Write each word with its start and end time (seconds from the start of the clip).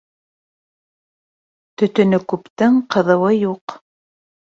Төтөнө 1.81 2.19
күптең 2.33 2.79
ҡыҙыуы 2.95 3.35
юҡ. 3.37 3.77